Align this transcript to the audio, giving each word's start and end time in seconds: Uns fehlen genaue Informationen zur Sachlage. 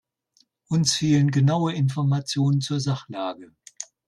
Uns 0.67 0.93
fehlen 0.95 1.29
genaue 1.29 1.73
Informationen 1.73 2.59
zur 2.59 2.79
Sachlage. 2.79 3.53